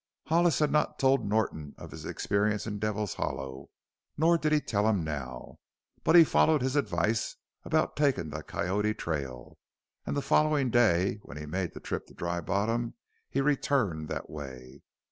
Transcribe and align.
Hollis 0.25 0.57
had 0.57 0.71
not 0.71 0.97
told 0.97 1.29
Norton 1.29 1.75
of 1.77 1.91
his 1.91 2.05
experience 2.05 2.65
in 2.65 2.79
Devil's 2.79 3.13
Hollow, 3.13 3.69
nor 4.17 4.35
did 4.35 4.51
he 4.51 4.59
tell 4.59 4.87
him 4.89 5.03
now. 5.03 5.59
But 6.03 6.15
he 6.15 6.23
followed 6.23 6.63
his 6.63 6.75
advice 6.75 7.35
about 7.63 7.95
taking 7.95 8.31
the 8.31 8.41
Coyote 8.41 8.95
trail, 8.95 9.59
and 10.03 10.17
the 10.17 10.23
following 10.23 10.71
day 10.71 11.19
when 11.21 11.37
he 11.37 11.45
made 11.45 11.75
the 11.75 11.79
trip 11.79 12.07
to 12.07 12.15
Dry 12.15 12.41
Bottom 12.41 12.95
he 13.29 13.41
returned 13.41 14.07
that 14.09 14.27
way. 14.27 14.81